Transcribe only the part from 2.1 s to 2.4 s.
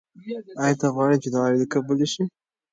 شي؟